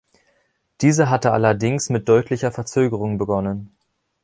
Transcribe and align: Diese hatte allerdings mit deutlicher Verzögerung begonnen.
Diese 0.81 1.11
hatte 1.11 1.31
allerdings 1.31 1.91
mit 1.91 2.09
deutlicher 2.09 2.51
Verzögerung 2.51 3.19
begonnen. 3.19 3.77